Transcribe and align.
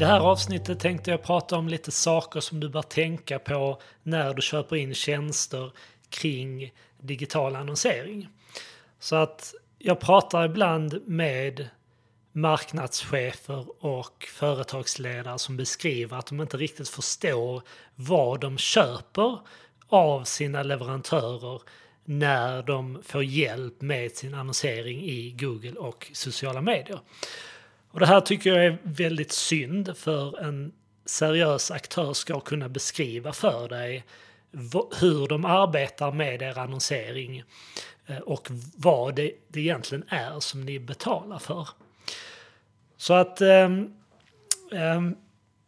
det 0.00 0.06
här 0.06 0.20
avsnittet 0.20 0.80
tänkte 0.80 1.10
jag 1.10 1.22
prata 1.22 1.56
om 1.56 1.68
lite 1.68 1.90
saker 1.90 2.40
som 2.40 2.60
du 2.60 2.68
bör 2.68 2.82
tänka 2.82 3.38
på 3.38 3.80
när 4.02 4.34
du 4.34 4.42
köper 4.42 4.76
in 4.76 4.94
tjänster 4.94 5.72
kring 6.10 6.72
digital 7.00 7.56
annonsering. 7.56 8.28
Så 8.98 9.16
att 9.16 9.54
jag 9.78 10.00
pratar 10.00 10.44
ibland 10.44 11.02
med 11.06 11.68
marknadschefer 12.32 13.84
och 13.84 14.24
företagsledare 14.34 15.38
som 15.38 15.56
beskriver 15.56 16.16
att 16.16 16.26
de 16.26 16.40
inte 16.40 16.56
riktigt 16.56 16.88
förstår 16.88 17.62
vad 17.94 18.40
de 18.40 18.58
köper 18.58 19.38
av 19.88 20.24
sina 20.24 20.62
leverantörer 20.62 21.62
när 22.04 22.62
de 22.62 23.02
får 23.04 23.24
hjälp 23.24 23.80
med 23.80 24.12
sin 24.12 24.34
annonsering 24.34 25.02
i 25.02 25.30
Google 25.30 25.78
och 25.78 26.10
sociala 26.12 26.60
medier. 26.60 27.00
Och 27.90 28.00
det 28.00 28.06
här 28.06 28.20
tycker 28.20 28.50
jag 28.50 28.66
är 28.66 28.78
väldigt 28.82 29.32
synd 29.32 29.96
för 29.96 30.42
en 30.42 30.72
seriös 31.04 31.70
aktör 31.70 32.12
ska 32.12 32.40
kunna 32.40 32.68
beskriva 32.68 33.32
för 33.32 33.68
dig 33.68 34.04
hur 35.00 35.28
de 35.28 35.44
arbetar 35.44 36.12
med 36.12 36.42
er 36.42 36.58
annonsering 36.58 37.42
eh, 38.06 38.18
och 38.18 38.48
vad 38.76 39.14
det, 39.14 39.32
det 39.48 39.60
egentligen 39.60 40.04
är 40.08 40.40
som 40.40 40.64
ni 40.64 40.78
betalar 40.78 41.38
för. 41.38 41.68
Så 42.96 43.14
att 43.14 43.40
um, 43.40 43.94
um, 44.70 45.16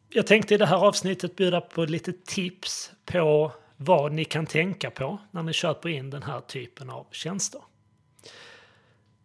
jag 0.09 0.27
tänkte 0.27 0.55
i 0.55 0.59
det 0.59 0.67
här 0.67 0.77
avsnittet 0.77 1.37
bjuda 1.37 1.61
på 1.61 1.85
lite 1.85 2.13
tips 2.13 2.93
på 3.05 3.53
vad 3.77 4.13
ni 4.13 4.25
kan 4.25 4.47
tänka 4.47 4.91
på 4.91 5.19
när 5.31 5.43
ni 5.43 5.53
köper 5.53 5.89
in 5.89 6.11
den 6.11 6.23
här 6.23 6.41
typen 6.41 6.91
av 6.91 7.07
tjänster. 7.11 7.61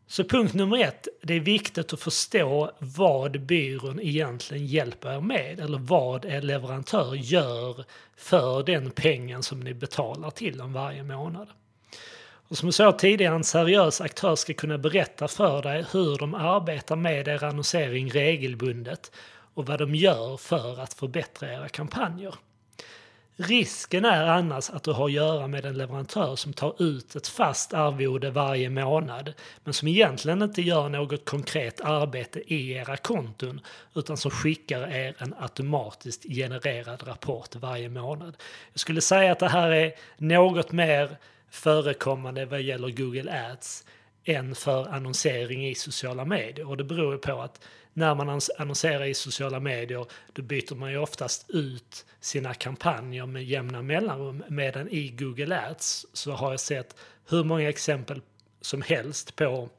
Så 0.09 0.23
punkt 0.23 0.53
nummer 0.53 0.83
ett, 0.83 1.07
det 1.21 1.33
är 1.33 1.39
viktigt 1.39 1.93
att 1.93 1.99
förstå 1.99 2.71
vad 2.79 3.41
byrån 3.41 3.99
egentligen 3.99 4.65
hjälper 4.65 5.15
er 5.15 5.21
med 5.21 5.59
eller 5.59 5.77
vad 5.77 6.25
er 6.25 6.41
leverantör 6.41 7.15
gör 7.15 7.85
för 8.17 8.63
den 8.63 8.91
pengen 8.91 9.43
som 9.43 9.59
ni 9.59 9.73
betalar 9.73 10.29
till 10.29 10.57
dem 10.57 10.73
varje 10.73 11.03
månad. 11.03 11.47
Och 12.49 12.57
som 12.57 12.67
jag 12.67 12.73
sa 12.73 12.91
tidigare, 12.91 13.35
en 13.35 13.43
seriös 13.43 14.01
aktör 14.01 14.35
ska 14.35 14.53
kunna 14.53 14.77
berätta 14.77 15.27
för 15.27 15.61
dig 15.61 15.85
hur 15.91 16.17
de 16.17 16.35
arbetar 16.35 16.95
med 16.95 17.27
er 17.27 17.43
annonsering 17.43 18.11
regelbundet 18.11 19.11
och 19.53 19.65
vad 19.65 19.79
de 19.79 19.95
gör 19.95 20.37
för 20.37 20.79
att 20.79 20.93
förbättra 20.93 21.53
era 21.53 21.69
kampanjer. 21.69 22.35
Risken 23.39 24.05
är 24.05 24.25
annars 24.25 24.69
att 24.69 24.83
du 24.83 24.91
har 24.91 25.05
att 25.05 25.11
göra 25.11 25.47
med 25.47 25.65
en 25.65 25.77
leverantör 25.77 26.35
som 26.35 26.53
tar 26.53 26.83
ut 26.83 27.15
ett 27.15 27.27
fast 27.27 27.73
arvode 27.73 28.29
varje 28.29 28.69
månad 28.69 29.33
men 29.63 29.73
som 29.73 29.87
egentligen 29.87 30.41
inte 30.41 30.61
gör 30.61 30.89
något 30.89 31.25
konkret 31.25 31.81
arbete 31.81 32.53
i 32.53 32.71
era 32.71 32.97
konton 32.97 33.61
utan 33.95 34.17
som 34.17 34.31
skickar 34.31 34.91
er 34.91 35.15
en 35.17 35.35
automatiskt 35.39 36.23
genererad 36.23 37.07
rapport 37.07 37.55
varje 37.55 37.89
månad. 37.89 38.37
Jag 38.73 38.79
skulle 38.79 39.01
säga 39.01 39.31
att 39.31 39.39
det 39.39 39.49
här 39.49 39.71
är 39.71 39.93
något 40.17 40.71
mer 40.71 41.17
förekommande 41.49 42.45
vad 42.45 42.61
gäller 42.61 42.89
Google 42.89 43.51
Ads 43.51 43.85
än 44.27 44.55
för 44.55 44.87
annonsering 44.87 45.67
i 45.67 45.75
sociala 45.75 46.25
medier. 46.25 46.67
Och 46.67 46.77
det 46.77 46.83
beror 46.83 47.13
ju 47.13 47.19
på 47.19 47.41
att 47.41 47.61
när 47.93 48.15
man 48.15 48.39
annonserar 48.57 49.05
i 49.05 49.13
sociala 49.13 49.59
medier 49.59 50.05
då 50.33 50.41
byter 50.41 50.75
man 50.75 50.91
ju 50.91 50.97
oftast 50.97 51.49
ut 51.49 52.05
sina 52.19 52.53
kampanjer 52.53 53.25
med 53.25 53.43
jämna 53.43 53.81
mellanrum. 53.81 54.43
Medan 54.47 54.89
i 54.89 55.09
Google 55.09 55.61
Ads 55.69 56.05
så 56.13 56.31
har 56.31 56.51
jag 56.51 56.59
sett 56.59 56.95
hur 57.29 57.43
många 57.43 57.69
exempel 57.69 58.21
som 58.61 58.81
helst 58.81 59.35
på 59.35 59.69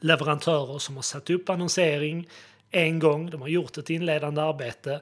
leverantörer 0.00 0.78
som 0.78 0.94
har 0.96 1.02
satt 1.02 1.30
upp 1.30 1.48
annonsering 1.48 2.28
en 2.70 2.98
gång, 2.98 3.30
de 3.30 3.40
har 3.40 3.48
gjort 3.48 3.78
ett 3.78 3.90
inledande 3.90 4.40
arbete 4.40 5.00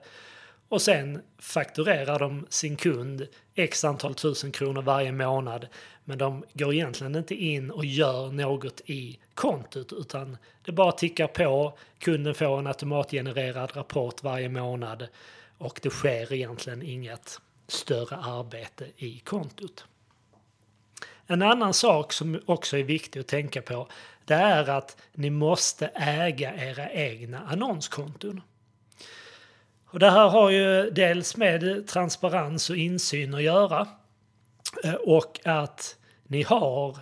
och 0.71 0.83
sen 0.83 1.23
fakturerar 1.39 2.19
de 2.19 2.47
sin 2.49 2.77
kund 2.77 3.27
x 3.55 3.85
antal 3.85 4.15
tusen 4.15 4.53
kronor 4.53 4.83
varje 4.83 5.13
månad 5.13 5.67
men 6.05 6.19
de 6.19 6.45
går 6.53 6.75
egentligen 6.75 7.17
inte 7.17 7.35
in 7.35 7.71
och 7.71 7.85
gör 7.85 8.33
något 8.33 8.81
i 8.87 9.19
kontot 9.35 9.93
utan 9.93 10.37
det 10.65 10.73
bara 10.73 10.93
tickar 10.93 11.27
på, 11.27 11.79
kunden 11.99 12.35
får 12.35 12.59
en 12.59 12.67
automatgenererad 12.67 13.77
rapport 13.77 14.23
varje 14.23 14.49
månad 14.49 15.09
och 15.59 15.81
det 15.83 15.91
sker 15.91 16.33
egentligen 16.33 16.83
inget 16.83 17.41
större 17.69 18.17
arbete 18.17 18.87
i 18.97 19.19
kontot. 19.19 19.85
En 21.27 21.43
annan 21.43 21.75
sak 21.75 22.13
som 22.13 22.41
också 22.47 22.79
är 22.79 22.85
viktig 22.85 23.21
att 23.21 23.27
tänka 23.27 23.63
på 23.63 23.89
det 24.25 24.35
är 24.35 24.71
att 24.71 24.97
ni 25.13 25.31
måste 25.31 25.87
äga 25.95 26.55
era 26.55 26.91
egna 26.91 27.41
annonskonton. 27.41 28.41
Och 29.93 29.99
det 29.99 30.11
här 30.11 30.29
har 30.29 30.51
ju 30.51 30.91
dels 30.91 31.37
med 31.37 31.87
transparens 31.87 32.71
och 32.71 32.77
insyn 32.77 33.35
att 33.35 33.43
göra 33.43 33.89
eh, 34.85 34.95
och 34.95 35.41
att 35.45 35.97
ni 36.27 36.43
har 36.43 36.99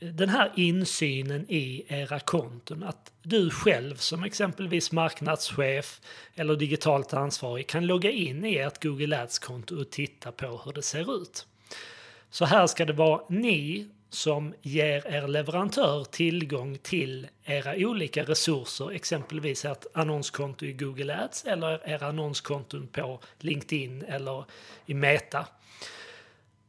den 0.00 0.28
här 0.28 0.52
insynen 0.56 1.46
i 1.48 1.84
era 1.88 2.20
konton. 2.20 2.82
Att 2.82 3.12
du 3.22 3.50
själv 3.50 3.96
som 3.96 4.24
exempelvis 4.24 4.92
marknadschef 4.92 6.00
eller 6.34 6.56
digitalt 6.56 7.14
ansvarig 7.14 7.66
kan 7.66 7.86
logga 7.86 8.10
in 8.10 8.44
i 8.44 8.56
ert 8.56 8.82
Google 8.82 9.22
Ads-konto 9.22 9.80
och 9.80 9.90
titta 9.90 10.32
på 10.32 10.60
hur 10.64 10.72
det 10.72 10.82
ser 10.82 11.22
ut. 11.22 11.46
Så 12.30 12.44
här 12.44 12.66
ska 12.66 12.84
det 12.84 12.92
vara 12.92 13.22
ni 13.28 13.88
som 14.14 14.54
ger 14.62 15.06
er 15.06 15.28
leverantör 15.28 16.04
tillgång 16.04 16.78
till 16.78 17.28
era 17.44 17.74
olika 17.76 18.24
resurser, 18.24 18.90
exempelvis 18.90 19.64
ert 19.64 19.86
annonskonto 19.94 20.66
i 20.66 20.72
Google 20.72 21.16
Ads 21.16 21.44
eller 21.44 21.88
era 21.88 22.06
annonskonton 22.06 22.86
på 22.86 23.20
LinkedIn 23.38 24.04
eller 24.08 24.44
i 24.86 24.94
Meta. 24.94 25.46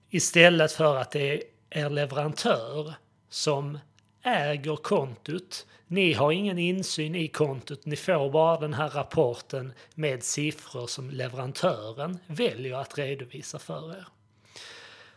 Istället 0.09 0.71
för 0.71 0.95
att 0.95 1.11
det 1.11 1.31
är 1.31 1.43
er 1.69 1.89
leverantör 1.89 2.93
som 3.29 3.79
äger 4.23 4.75
kontot. 4.75 5.65
Ni 5.87 6.13
har 6.13 6.31
ingen 6.31 6.59
insyn 6.59 7.15
i 7.15 7.27
kontot, 7.27 7.85
ni 7.85 7.95
får 7.95 8.29
bara 8.29 8.59
den 8.59 8.73
här 8.73 8.89
rapporten 8.89 9.73
med 9.95 10.23
siffror 10.23 10.87
som 10.87 11.09
leverantören 11.09 12.19
väljer 12.27 12.77
att 12.77 12.97
redovisa 12.97 13.59
för 13.59 13.91
er. 13.91 14.07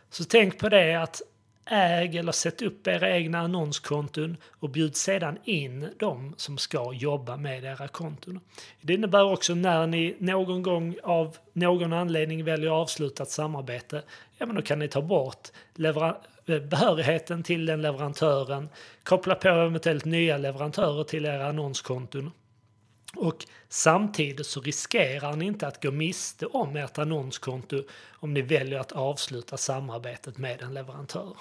Så 0.09 0.23
tänk 0.23 0.59
på 0.59 0.69
det 0.69 0.95
att 0.95 1.21
äg 1.69 2.17
eller 2.17 2.31
sätt 2.31 2.61
upp 2.61 2.87
era 2.87 3.09
egna 3.09 3.39
annonskonton 3.39 4.37
och 4.59 4.69
bjud 4.69 4.95
sedan 4.95 5.37
in 5.43 5.89
de 5.99 6.33
som 6.37 6.57
ska 6.57 6.93
jobba 6.93 7.37
med 7.37 7.63
era 7.63 7.87
konton. 7.87 8.39
Det 8.81 8.93
innebär 8.93 9.23
också 9.23 9.55
när 9.55 9.87
ni 9.87 10.15
någon 10.19 10.63
gång 10.63 10.95
av 11.03 11.37
någon 11.53 11.93
anledning 11.93 12.43
väljer 12.43 12.69
att 12.69 12.81
avsluta 12.81 13.23
ett 13.23 13.29
samarbete, 13.29 14.03
ja 14.37 14.45
men 14.45 14.55
då 14.55 14.61
kan 14.61 14.79
ni 14.79 14.87
ta 14.87 15.01
bort 15.01 15.47
eh, 16.45 16.59
behörigheten 16.59 17.43
till 17.43 17.65
den 17.65 17.81
leverantören, 17.81 18.69
koppla 19.03 19.35
på 19.35 19.47
eventuellt 19.47 20.05
nya 20.05 20.37
leverantörer 20.37 21.03
till 21.03 21.25
era 21.25 21.47
annonskonton. 21.47 22.31
Och 23.15 23.45
samtidigt 23.69 24.47
så 24.47 24.61
riskerar 24.61 25.35
ni 25.35 25.45
inte 25.45 25.67
att 25.67 25.83
gå 25.83 25.91
miste 25.91 26.45
om 26.45 26.75
ert 26.75 26.97
annonskonto 26.97 27.83
om 28.11 28.33
ni 28.33 28.41
väljer 28.41 28.79
att 28.79 28.91
avsluta 28.91 29.57
samarbetet 29.57 30.37
med 30.37 30.61
en 30.61 30.73
leverantör. 30.73 31.37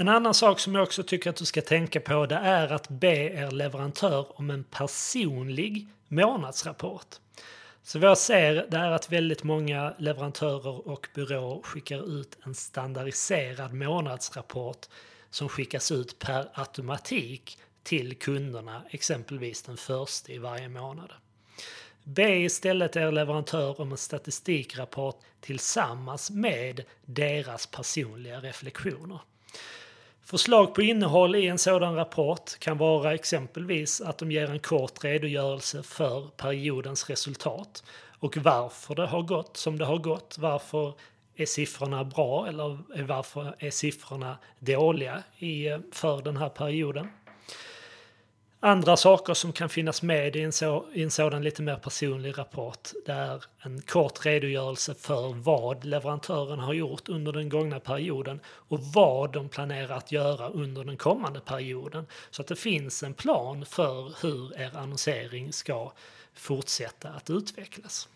En 0.00 0.08
annan 0.08 0.34
sak 0.34 0.60
som 0.60 0.74
jag 0.74 0.82
också 0.82 1.02
tycker 1.02 1.30
att 1.30 1.36
du 1.36 1.44
ska 1.44 1.62
tänka 1.62 2.00
på 2.00 2.26
det 2.26 2.34
är 2.34 2.72
att 2.72 2.88
be 2.88 3.16
er 3.16 3.50
leverantör 3.50 4.26
om 4.40 4.50
en 4.50 4.64
personlig 4.64 5.88
månadsrapport. 6.08 7.06
Så 7.82 7.98
vad 7.98 8.10
jag 8.10 8.18
ser 8.18 8.66
det 8.70 8.76
är 8.76 8.90
att 8.90 9.12
väldigt 9.12 9.42
många 9.42 9.94
leverantörer 9.98 10.88
och 10.88 11.08
byråer 11.14 11.62
skickar 11.62 12.20
ut 12.20 12.38
en 12.44 12.54
standardiserad 12.54 13.74
månadsrapport 13.74 14.86
som 15.30 15.48
skickas 15.48 15.92
ut 15.92 16.18
per 16.18 16.48
automatik 16.54 17.58
till 17.82 18.16
kunderna, 18.16 18.82
exempelvis 18.90 19.62
den 19.62 19.76
första 19.76 20.32
i 20.32 20.38
varje 20.38 20.68
månad. 20.68 21.12
Be 22.04 22.36
istället 22.36 22.96
er 22.96 23.12
leverantör 23.12 23.80
om 23.80 23.92
en 23.92 23.98
statistikrapport 23.98 25.20
tillsammans 25.40 26.30
med 26.30 26.84
deras 27.04 27.66
personliga 27.66 28.40
reflektioner. 28.40 29.20
Förslag 30.30 30.74
på 30.74 30.82
innehåll 30.82 31.36
i 31.36 31.46
en 31.46 31.58
sådan 31.58 31.94
rapport 31.94 32.58
kan 32.58 32.78
vara 32.78 33.14
exempelvis 33.14 34.00
att 34.00 34.18
de 34.18 34.32
ger 34.32 34.50
en 34.50 34.58
kort 34.58 35.04
redogörelse 35.04 35.82
för 35.82 36.28
periodens 36.36 37.10
resultat 37.10 37.84
och 38.18 38.36
varför 38.36 38.94
det 38.94 39.06
har 39.06 39.22
gått 39.22 39.56
som 39.56 39.78
det 39.78 39.84
har 39.84 39.98
gått. 39.98 40.36
Varför 40.38 40.94
är 41.36 41.46
siffrorna 41.46 42.04
bra 42.04 42.46
eller 42.48 42.78
varför 43.02 43.54
är 43.58 43.70
siffrorna 43.70 44.38
dåliga 44.58 45.22
för 45.92 46.22
den 46.22 46.36
här 46.36 46.48
perioden? 46.48 47.08
Andra 48.62 48.96
saker 48.96 49.34
som 49.34 49.52
kan 49.52 49.68
finnas 49.68 50.02
med 50.02 50.36
i 50.36 50.42
en, 50.42 50.52
så, 50.52 50.84
i 50.92 51.02
en 51.02 51.10
sådan 51.10 51.42
lite 51.42 51.62
mer 51.62 51.76
personlig 51.76 52.38
rapport 52.38 52.88
det 53.06 53.12
är 53.12 53.44
en 53.58 53.82
kort 53.82 54.26
redogörelse 54.26 54.94
för 54.94 55.34
vad 55.34 55.84
leverantören 55.84 56.58
har 56.58 56.72
gjort 56.72 57.08
under 57.08 57.32
den 57.32 57.48
gångna 57.48 57.80
perioden 57.80 58.40
och 58.46 58.80
vad 58.80 59.32
de 59.32 59.48
planerar 59.48 59.96
att 59.96 60.12
göra 60.12 60.48
under 60.48 60.84
den 60.84 60.96
kommande 60.96 61.40
perioden. 61.40 62.06
Så 62.30 62.42
att 62.42 62.48
det 62.48 62.56
finns 62.56 63.02
en 63.02 63.14
plan 63.14 63.64
för 63.66 64.22
hur 64.22 64.60
er 64.60 64.76
annonsering 64.76 65.52
ska 65.52 65.92
fortsätta 66.34 67.08
att 67.08 67.30
utvecklas. 67.30 68.08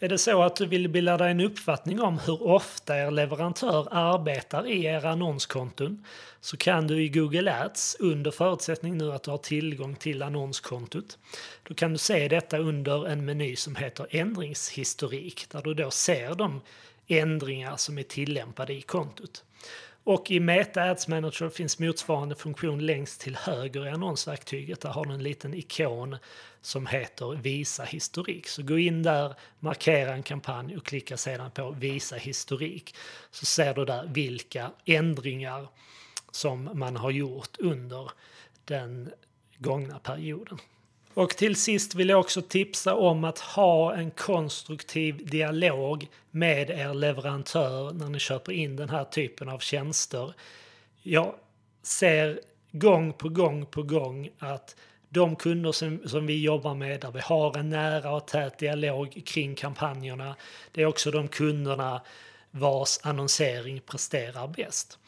Är 0.00 0.08
det 0.08 0.18
så 0.18 0.42
att 0.42 0.56
du 0.56 0.66
vill 0.66 0.88
bilda 0.88 1.16
dig 1.16 1.30
en 1.30 1.40
uppfattning 1.40 2.00
om 2.00 2.18
hur 2.18 2.42
ofta 2.42 2.96
er 2.96 3.10
leverantör 3.10 3.88
arbetar 3.90 4.66
i 4.66 4.84
era 4.84 5.10
annonskonton 5.10 6.04
så 6.40 6.56
kan 6.56 6.86
du 6.86 7.02
i 7.02 7.08
Google 7.08 7.54
Ads, 7.64 7.96
under 8.00 8.30
förutsättning 8.30 8.98
nu 8.98 9.12
att 9.12 9.22
du 9.22 9.30
har 9.30 9.38
tillgång 9.38 9.96
till 9.96 10.22
annonskontot, 10.22 11.18
då 11.62 11.74
kan 11.74 11.92
du 11.92 11.98
se 11.98 12.28
detta 12.28 12.58
under 12.58 13.08
en 13.08 13.24
meny 13.24 13.56
som 13.56 13.76
heter 13.76 14.06
ändringshistorik 14.10 15.46
där 15.50 15.62
du 15.62 15.74
då 15.74 15.90
ser 15.90 16.34
de 16.34 16.60
ändringar 17.06 17.76
som 17.76 17.98
är 17.98 18.02
tillämpade 18.02 18.72
i 18.72 18.82
kontot. 18.82 19.44
Och 20.08 20.30
i 20.30 20.40
Meta 20.40 20.82
Ads 20.82 21.08
Manager 21.08 21.48
finns 21.48 21.78
motsvarande 21.78 22.34
funktion 22.34 22.86
längst 22.86 23.20
till 23.20 23.36
höger 23.36 23.86
i 23.86 23.90
annonsverktyget. 23.90 24.80
Där 24.80 24.88
har 24.88 25.04
du 25.04 25.12
en 25.12 25.22
liten 25.22 25.54
ikon 25.54 26.16
som 26.60 26.86
heter 26.86 27.36
Visa 27.36 27.84
historik. 27.84 28.46
Så 28.46 28.62
gå 28.62 28.78
in 28.78 29.02
där, 29.02 29.34
markera 29.58 30.14
en 30.14 30.22
kampanj 30.22 30.76
och 30.76 30.86
klicka 30.86 31.16
sedan 31.16 31.50
på 31.50 31.70
Visa 31.70 32.16
historik. 32.16 32.94
Så 33.30 33.46
ser 33.46 33.74
du 33.74 33.84
där 33.84 34.06
vilka 34.06 34.70
ändringar 34.84 35.68
som 36.30 36.70
man 36.74 36.96
har 36.96 37.10
gjort 37.10 37.56
under 37.58 38.10
den 38.64 39.10
gångna 39.58 39.98
perioden. 39.98 40.58
Och 41.18 41.36
till 41.36 41.56
sist 41.56 41.94
vill 41.94 42.08
jag 42.08 42.20
också 42.20 42.42
tipsa 42.42 42.94
om 42.94 43.24
att 43.24 43.38
ha 43.38 43.94
en 43.94 44.10
konstruktiv 44.10 45.26
dialog 45.26 46.06
med 46.30 46.70
er 46.70 46.94
leverantör 46.94 47.92
när 47.92 48.08
ni 48.08 48.18
köper 48.18 48.52
in 48.52 48.76
den 48.76 48.88
här 48.88 49.04
typen 49.04 49.48
av 49.48 49.58
tjänster. 49.58 50.34
Jag 51.02 51.34
ser 51.82 52.40
gång 52.72 53.12
på 53.12 53.28
gång 53.28 53.66
på 53.66 53.82
gång 53.82 54.30
att 54.38 54.76
de 55.08 55.36
kunder 55.36 55.72
som, 55.72 56.00
som 56.06 56.26
vi 56.26 56.42
jobbar 56.42 56.74
med, 56.74 57.00
där 57.00 57.10
vi 57.10 57.20
har 57.20 57.58
en 57.58 57.70
nära 57.70 58.12
och 58.12 58.26
tät 58.26 58.58
dialog 58.58 59.22
kring 59.26 59.54
kampanjerna, 59.54 60.36
det 60.72 60.82
är 60.82 60.86
också 60.86 61.10
de 61.10 61.28
kunderna 61.28 62.02
vars 62.50 62.98
annonsering 63.02 63.80
presterar 63.80 64.48
bäst. 64.48 64.98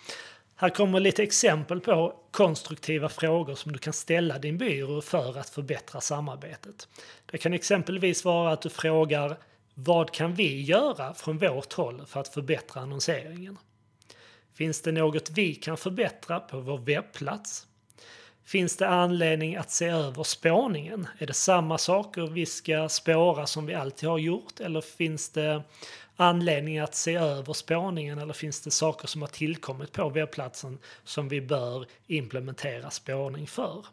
Här 0.60 0.70
kommer 0.70 1.00
lite 1.00 1.22
exempel 1.22 1.80
på 1.80 2.14
konstruktiva 2.30 3.08
frågor 3.08 3.54
som 3.54 3.72
du 3.72 3.78
kan 3.78 3.92
ställa 3.92 4.38
din 4.38 4.58
byrå 4.58 5.00
för 5.00 5.38
att 5.38 5.48
förbättra 5.50 6.00
samarbetet. 6.00 6.88
Det 7.26 7.38
kan 7.38 7.52
exempelvis 7.52 8.24
vara 8.24 8.52
att 8.52 8.62
du 8.62 8.70
frågar 8.70 9.36
vad 9.74 10.12
kan 10.12 10.34
vi 10.34 10.62
göra 10.62 11.14
från 11.14 11.38
vårt 11.38 11.72
håll 11.72 12.02
för 12.06 12.20
att 12.20 12.28
förbättra 12.28 12.80
annonseringen? 12.80 13.58
Finns 14.54 14.82
det 14.82 14.92
något 14.92 15.30
vi 15.30 15.54
kan 15.54 15.76
förbättra 15.76 16.40
på 16.40 16.60
vår 16.60 16.78
webbplats? 16.78 17.66
Finns 18.44 18.76
det 18.76 18.88
anledning 18.88 19.56
att 19.56 19.70
se 19.70 19.86
över 19.86 20.22
spårningen? 20.22 21.08
Är 21.18 21.26
det 21.26 21.34
samma 21.34 21.78
saker 21.78 22.26
vi 22.26 22.46
ska 22.46 22.88
spåra 22.88 23.46
som 23.46 23.66
vi 23.66 23.74
alltid 23.74 24.08
har 24.08 24.18
gjort 24.18 24.60
eller 24.60 24.80
finns 24.80 25.30
det 25.30 25.62
anledning 26.20 26.78
att 26.78 26.94
se 26.94 27.14
över 27.14 27.52
spårningen 27.52 28.18
eller 28.18 28.32
finns 28.32 28.60
det 28.60 28.70
saker 28.70 29.08
som 29.08 29.20
har 29.20 29.28
tillkommit 29.28 29.92
på 29.92 30.08
webbplatsen 30.08 30.78
som 31.04 31.28
vi 31.28 31.40
bör 31.40 31.86
implementera 32.06 32.90
spårning 32.90 33.46
för? 33.46 33.86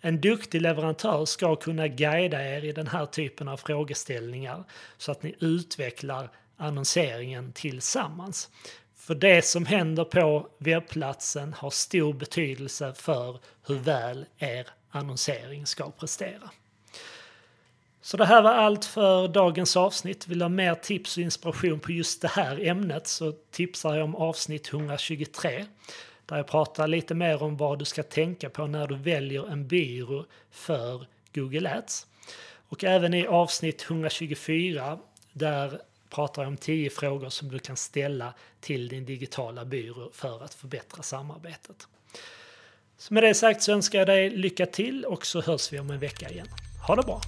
En 0.00 0.20
duktig 0.20 0.62
leverantör 0.62 1.24
ska 1.24 1.56
kunna 1.56 1.88
guida 1.88 2.44
er 2.44 2.64
i 2.64 2.72
den 2.72 2.86
här 2.86 3.06
typen 3.06 3.48
av 3.48 3.56
frågeställningar 3.56 4.64
så 4.96 5.12
att 5.12 5.22
ni 5.22 5.34
utvecklar 5.40 6.30
annonseringen 6.56 7.52
tillsammans. 7.52 8.48
För 8.96 9.14
det 9.14 9.44
som 9.44 9.66
händer 9.66 10.04
på 10.04 10.48
webbplatsen 10.58 11.52
har 11.52 11.70
stor 11.70 12.12
betydelse 12.12 12.92
för 12.96 13.38
hur 13.66 13.78
väl 13.78 14.26
er 14.38 14.66
annonsering 14.90 15.66
ska 15.66 15.90
prestera. 15.90 16.50
Så 18.02 18.16
det 18.16 18.24
här 18.24 18.42
var 18.42 18.50
allt 18.50 18.84
för 18.84 19.28
dagens 19.28 19.76
avsnitt. 19.76 20.28
Vill 20.28 20.38
du 20.38 20.44
ha 20.44 20.48
mer 20.48 20.74
tips 20.74 21.16
och 21.16 21.22
inspiration 21.22 21.80
på 21.80 21.92
just 21.92 22.22
det 22.22 22.28
här 22.28 22.66
ämnet 22.66 23.06
så 23.06 23.32
tipsar 23.32 23.94
jag 23.94 24.04
om 24.04 24.16
avsnitt 24.16 24.68
123 24.68 25.66
där 26.26 26.36
jag 26.36 26.46
pratar 26.46 26.88
lite 26.88 27.14
mer 27.14 27.42
om 27.42 27.56
vad 27.56 27.78
du 27.78 27.84
ska 27.84 28.02
tänka 28.02 28.50
på 28.50 28.66
när 28.66 28.86
du 28.86 28.96
väljer 28.96 29.52
en 29.52 29.68
byrå 29.68 30.24
för 30.50 31.06
Google 31.34 31.74
Ads. 31.74 32.06
Och 32.68 32.84
även 32.84 33.14
i 33.14 33.26
avsnitt 33.26 33.82
124 33.82 34.98
där 35.32 35.80
pratar 36.10 36.42
jag 36.42 36.48
om 36.48 36.56
10 36.56 36.90
frågor 36.90 37.28
som 37.28 37.48
du 37.50 37.58
kan 37.58 37.76
ställa 37.76 38.34
till 38.60 38.88
din 38.88 39.04
digitala 39.04 39.64
byrå 39.64 40.10
för 40.12 40.44
att 40.44 40.54
förbättra 40.54 41.02
samarbetet. 41.02 41.88
Så 42.98 43.14
med 43.14 43.22
det 43.22 43.34
sagt 43.34 43.62
så 43.62 43.72
önskar 43.72 43.98
jag 43.98 44.08
dig 44.08 44.30
lycka 44.30 44.66
till 44.66 45.04
och 45.04 45.26
så 45.26 45.40
hörs 45.40 45.72
vi 45.72 45.78
om 45.78 45.90
en 45.90 45.98
vecka 45.98 46.30
igen. 46.30 46.48
Ha 46.86 46.96
det 46.96 47.02
bra! 47.02 47.20